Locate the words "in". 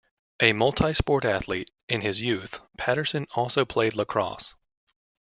1.87-2.01